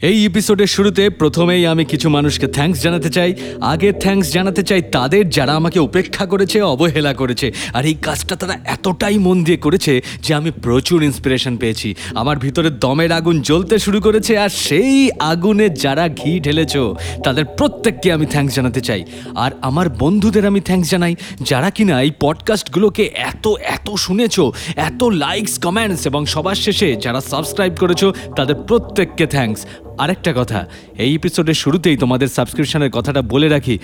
[0.00, 5.30] এই এপিসোডের শুরুতে প্রথমেই আমি কিছু মানুষকে থ্যাঙ্কস জানাতে চাই। আগে থ্যাঙ্কস জানাতে চাই তাদের
[5.30, 10.34] যারা আমাকে উপেক্ষা করেছে, অবহেলা করেছে। আর এই কাজটা তারা এতটাই মন দিয়ে করেছে যে
[10.34, 16.08] আমি প্রচুর ইন্সপিরেশন পেয়েছি। আমার ভিতরে দমের আগুন জ্বলতে শুরু করেছে আর সেই আগুনে যারা
[16.08, 16.76] ঘি ঢেলেছ,
[17.24, 19.04] তাদের প্রত্যেককে আমি থ্যাঙ্কস জানাতে চাই।
[19.34, 24.40] আর আমার বন্ধুদের আমি থ্যাঙ্কস জানাই, যারা কিনা এই পডকাস্টগুলোকে এত এত শুনেছ,
[24.76, 28.04] এত লাইকস কমেন্টস এবং সবার শেষে যারা সাবস্ক্রাইব করেছ,
[28.36, 29.66] তাদের প্রত্যেককে থ্যাঙ্কস
[30.02, 30.60] আরেকটা কথা,
[31.04, 33.76] এই এপিসোডের শুরুতেই তোমাদের সাবস্ক্রিপশনের কথাটা বলে রাখি,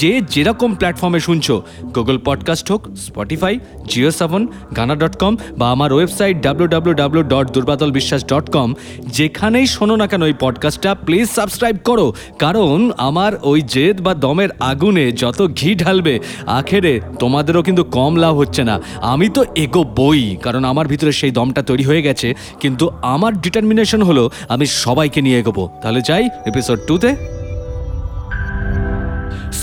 [0.00, 1.54] যে যেরকম প্ল্যাটফর্মে শুনছো
[1.96, 3.54] গুগল পডকাস্ট হোক Spotify
[4.20, 4.42] JioSaavn
[4.76, 8.68] Gaana dot com বা আমার website W W W dot Durbadal Biswas dot com
[9.16, 12.06] যেখানেই শোনো না কেন ওই পডকাস্টটা প্লিজ সাবস্ক্রাইব করো।
[12.38, 12.76] কারণ
[13.08, 16.14] আমার ওই জেদ বা দমের আগুনে যত ঘি ঢালবে,
[16.58, 18.74] আখেরে তোমাদেরও কিন্তু কম লাভ হচ্ছে না।
[19.12, 22.28] আমি তো এগো বই, কারণ আমার ভিতরে সেই দমটা তৈরি হয়ে গেছে,
[22.60, 24.24] কিন্তু আমার ডিটারমিনেশন হলো
[24.54, 27.10] আমি সবাইকে নিয়ে এগোবো। তাহলে যাই এপিসোড টুতে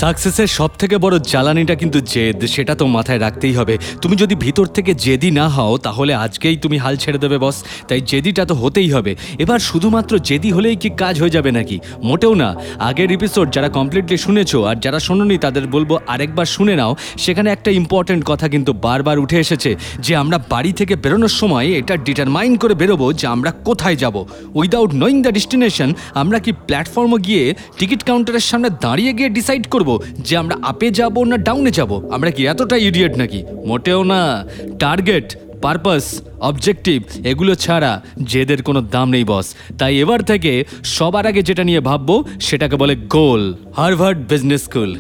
[0.01, 4.65] সাকসেসের সব থেকে বড় জ্বালানিটা কিন্তু জেদ, সেটা তো মাথায় রাখতেই হবে। তুমি যদি ভিতর
[4.75, 7.57] থেকে জেদি না হও, তাহলে আজকেই তুমি হাল ছেড়ে দেবে, বস।
[7.89, 9.11] তাই জেদিটা তো হতেই হবে।
[9.43, 11.77] এবার শুধুমাত্র জেদি হলেই কি কাজ হয়ে যাবে নাকি?
[12.09, 12.49] মোটেও না।
[12.89, 16.91] আগের এপিসোড যারা কমপ্লিটলি শুনেছো আর যারা শোনোনি, তাদের বলব আরেকবার শুনে নাও।
[17.23, 19.71] সেখানে একটা ইম্পর্ট্যান্ট কথা কিন্তু বারবার উঠে এসেছে,
[20.05, 24.15] যে আমরা বাড়ি থেকে বেরোনোর সময় এটা ডিটারমাইন করে বেরোবো যে আমরা কোথায় যাব।
[24.59, 25.89] উইদাউট নোয়িং দ্য ডেস্টিনেশন
[26.21, 27.43] আমরা কি প্ল্যাটফর্মে গিয়ে
[27.79, 29.84] টিকিট কাউন্টারের সামনে দাঁড়িয়ে গিয়ে ডিসাইড করব?
[30.19, 31.91] যে আমরা আপে যাব না ডাউনে যাব?
[32.13, 33.43] আমরা কি এতটা ইডিয়েট নাকি?
[33.65, 34.21] মোটেও না।
[34.79, 35.27] টার্গেট
[35.61, 36.99] পারপাস অবজেক্টিভ
[37.31, 37.91] এগুলো ছাড়া
[38.31, 39.47] জেদের কোনো দাম নেই বস
[39.79, 40.51] তাই এবার থেকে
[40.95, 42.15] সবার আগে যেটা নিয়ে ভাববো,
[42.47, 43.41] সেটাকে বলে গোল
[43.77, 44.91] হার্ভার্ড বিজনেস স্কুল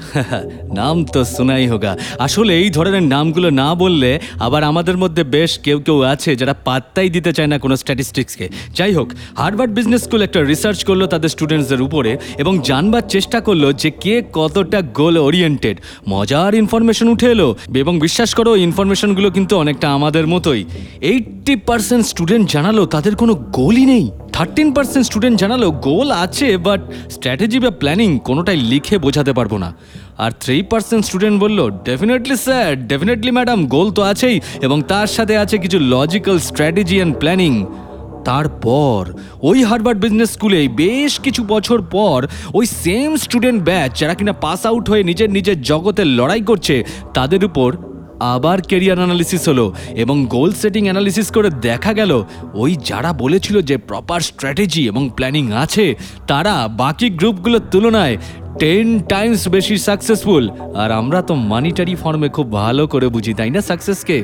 [0.79, 5.77] নাম তো শোনাই হোগা। আসলে এই ধরনের নামগুলো না বললে আবার আমাদের মধ্যে বেশ কেউ
[5.85, 8.45] কেউ আছে যারা পাত্তাই দিতে চায় না কোনো স্ট্যাটিস্টিক্সকে
[8.77, 9.07] যাই হোক
[9.41, 14.15] হার্ভার্ড বিজনেস স্কুল একটা রিসার্চ করল তাদের স্টুডেন্টসদের উপরে এবং জানবার চেষ্টা করল যে কে
[14.33, 15.77] কতটা গোল ওরিয়েন্টেড
[16.09, 20.61] মজার ইনফরমেশন উঠে এলো, এবং বিশ্বাস করো ইনফরমেশনগুলো কিন্তু অনেকটা আমাদের মতোই।
[21.25, 24.05] এইটটি পার্সেন্ট স্টুডেন্ট জানালো, তাদের কোনো গোলই নেই।
[24.35, 26.81] থার্টিন পার্সেন্ট স্টুডেন্ট জানালো গোল আছে বাট
[27.15, 29.69] স্ট্র্যাটেজি বা প্ল্যানিং কোনোটাই লিখে বোঝাতে পারব না।
[30.23, 35.33] আর থ্রি পার্সেন্ট স্টুডেন্ট বলল definitely sir definitely madam goal তো আছেই, এবং তার সাথে
[35.43, 37.53] আছে কিছু লজিক্যাল স্ট্র্যাটেজি অ্যান্ড প্ল্যানিং
[38.29, 38.99] তারপর,
[39.49, 42.19] ওই হার্ভার্ড বিজনেস স্কুলে বেশ কিছু বছর পর,
[42.57, 46.75] ওই সেম স্টুডেন্ট ব্যাচ যারা কিনা পাস আউট হয়ে নিজের নিজের জগতে লড়াই করছে,
[47.17, 47.69] তাদের উপর
[48.19, 49.65] আবার কেরিয়ার অ্যানালিসিস হলো
[49.95, 52.11] এবং গোল সেটিং অ্যানালিসিস করে দেখা গেল,
[52.53, 55.95] ওই যারা বলেছিল যে প্রপার স্ট্র্যাটেজি এবং প্ল্যানিং আছে,
[56.27, 58.17] তারা বাকি গ্রুপগুলোর তুলনায়
[58.59, 60.43] টেন টাইমস বেশি সাকসেসফুল
[60.81, 64.17] আর আমরা তো মানিটারি ফর্মে খুব ভালো করে বুঝি, তাই না সাকসেসকে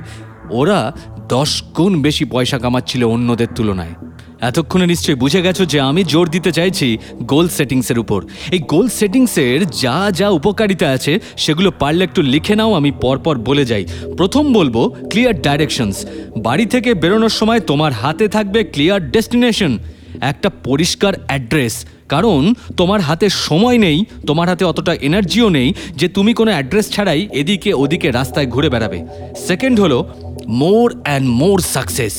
[0.59, 0.79] ওরা
[1.27, 3.95] দশ গুণ বেশি পয়সা কামাচ্ছিল অন্যদের তুলনায়।
[4.49, 6.87] এতক্ষণে নিশ্চয়ই বুঝে গেছো যে আমি জোর দিতে চাইছি
[7.23, 8.19] গোল সেটিংসের উপর।
[8.51, 13.65] এই গোল সেটিংসের যা যা উপকারিতা আছে, সেগুলো পারলে একটু লিখে নাও, আমি পরপর বলে
[13.65, 13.83] যাই।
[14.17, 14.75] প্রথম বলব
[15.09, 15.97] ক্লিয়ার ডাইরেকশনস
[16.37, 19.71] বাড়ি থেকে বেরোনোর সময় তোমার হাতে থাকবে ক্লিয়ার ডেস্টিনেশন
[20.31, 21.75] একটা পরিষ্কার অ্যাড্রেস
[22.07, 22.41] কারণ,
[22.77, 23.97] তোমার হাতে সময় নেই,
[24.27, 28.99] তোমার হাতে অতটা এনার্জিও নেই যে তুমি কোনো অ্যাড্রেস ছাড়াই এদিকে ওদিকে রাস্তায় ঘুরে বেড়াবে।
[29.47, 29.99] সেকেন্ড হলো
[30.61, 32.13] মোর অ্যান্ড মোর সাকসেস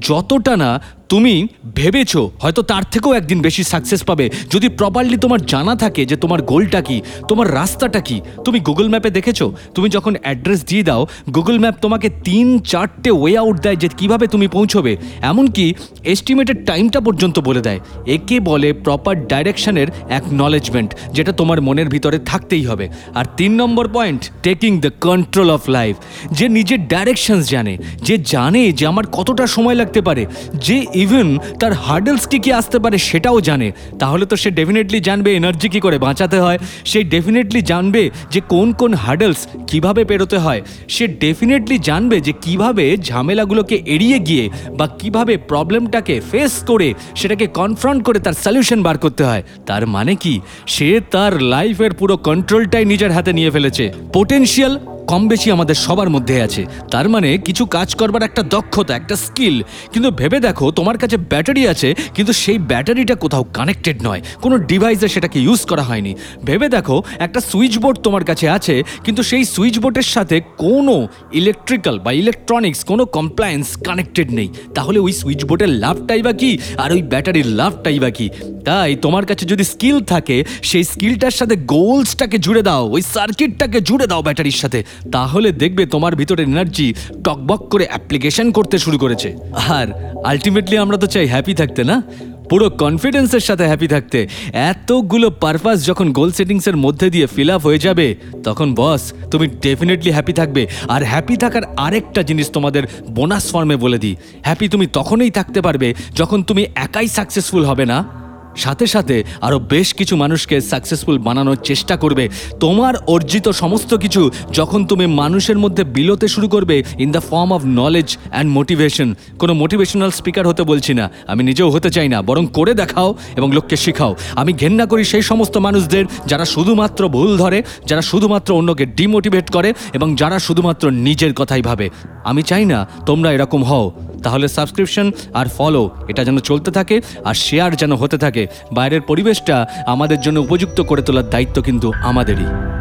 [0.00, 0.70] যতটা না
[1.12, 1.34] তুমি
[1.78, 6.40] ভেবেছো হয়তো তার থেকেও একদিন বেশি সাকসেস পাবে। যদি প্রপারলি তোমার জানা থাকে যে তোমার
[6.42, 6.96] গোলটা কি,
[7.28, 9.40] তোমার রাস্তাটা কি, তুমি গুগল ম্যাপে দেখেছ?
[9.74, 11.02] তুমি যখন অ্যাড্রেস দিয়ে দাও
[11.36, 14.92] গুগল ম্যাপ তোমাকে তিন চারটে ওয়ে আউট দেয় যে কীভাবে তুমি পৌঁছবে।
[15.30, 15.64] এমনকি
[16.04, 17.80] এস্টিমেটেড টাইমটা পর্যন্ত বলে দেয়।
[18.16, 24.22] একে বলে প্রপার ডাইরেকশনের অ্যাকনলেজমেন্ট যেটা তোমার মনের ভিতরে থাকতেই হবে। আর তিন নম্বর point
[24.42, 25.94] taking the control of life
[26.38, 27.74] যে নিজের ডাইরেকশনস জানে,
[28.06, 30.22] যে জানে যে আমার কতটা সময় লাগতে পারে,
[30.66, 31.28] যে ইভেন
[31.60, 33.68] তার হার্ডেলস কী কী আসতে পারে সেটাও জানে।
[33.98, 38.68] তাহলে তো সে ডেফিনেটলি জানবে এনার্জি কী করে বাঁচাতে হয়। সে ডেফিনেটলি জানবে যে কোন
[38.72, 44.44] কোন হার্ডেলস কীভাবে পেরোতে হয়। সে ডেফিনেটলি জানবে যে কীভাবে ঝামেলাগুলোকে এড়িয়ে গিয়ে
[44.78, 50.14] বা কীভাবে প্রবলেমটাকে ফেস করে সেটাকে কনফ্রন্ট করে তার সলিউশন বার করতে হয়। তার মানে
[50.14, 50.34] কি?
[50.66, 54.74] সে তার লাইফের পুরো কন্ট্রোলটাই নিজের হাতে নিয়ে ফেলেছে। পোটেনশিয়াল
[55.10, 59.62] কম বেশি আমাদের সবার মধ্যে আছে। তার মানে কিছু কাজ করবার একটা দক্ষতা, একটা স্কিল
[59.92, 65.08] কিন্তু ভেবে দেখো, তোমার কাছে ব্যাটারি আছে, কিন্তু সেই ব্যাটারিটা কোথাও কানেক্টেড নয়। কোনো ডিভাইসে
[65.08, 66.14] সেটাকে ইউজ করা হয়নি।
[66.44, 71.98] ভেবে দেখো, একটা সুইচ বোর্ড তোমার কাছে আছে, কিন্তু সেই সুইচ বোর্ডের সাথে কোনো ইলেকট্রিক্যাল
[71.98, 76.58] বা ইলেকট্রনিক্স কোনো কমপ্লায়েন্স কানেক্টেড নেই। তাহলে ওই সুইচ বোর্ডের লাভটাই বা কি?
[76.78, 78.26] আর ওই ব্যাটারির লাভটাই বা কি?
[78.64, 84.06] তাই তোমার কাছে যদি স্কিল থাকে, সেই স্কিলটার সাথে গোলসটাকে জুড়ে দাও, ওই সার্কিটটাকে জুড়ে
[84.06, 89.36] দাও ব্যাটারির সাথে। তাহলে দেখবে তোমার ভিতরে এনার্জি টকবক করে অ্যাপ্লিকেশন করতে শুরু করেছে।
[89.68, 92.02] আর আলটিমেটলি আমরা তো চাই হ্যাপি থাকতে, না?
[92.50, 97.78] পুরো কনফিডেন্সের সাথে হ্যাপি থাকতে। এতগুলো পারপাস যখন গোল সেটিংসের মধ্যে দিয়ে ফিল আপ হয়ে
[97.78, 98.14] যাবে,
[98.44, 103.98] তখন বস তুমি ডেফিনেটলি হ্যাপি থাকবে। আর হ্যাপি থাকার আরেকটা জিনিস তোমাদের বোনাস ফর্মে বলে
[103.98, 108.29] দিই। হ্যাপি তুমি তখনই থাকতে পারবে যখন তুমি একাই সাকসেসফুল হবে, না?
[108.60, 112.24] সাথে সাথে আরও বেশ কিছু মানুষকে সাকসেসফুল বানানোর চেষ্টা করবে।
[112.60, 114.22] তোমার অর্জিত সমস্ত কিছু
[114.52, 119.08] যখন তুমি মানুষের মধ্যে বিলোতে শুরু করবে in the form of knowledge and motivation
[119.38, 123.48] কোনো মোটিভেশনাল স্পিকার হতে বলছি না। আমি নিজেও হতে চাই না, বরং করে দেখাও এবং
[123.52, 128.84] লোককে শেখাও। আমি ঘেন্না করি সেই সমস্ত মানুষদের যারা শুধুমাত্র ভুল ধরে, যারা শুধুমাত্র অন্যকে
[128.98, 131.86] ডিমোটিভেট করে এবং যারা শুধুমাত্র নিজের কথাই ভাবে।
[132.24, 133.86] আমি চাই না তোমরা এরকম হও।
[134.22, 139.66] তাহলে সাবস্ক্রিপশন আর ফলো এটা যেন চলতে থাকে আর শেয়ার যেন হতে থাকে। বাইরের পরিবেশটা
[139.86, 142.79] আমাদের জন্য উপযুক্ত করে তোলার দায়িত্ব কিন্তু আমাদেরই।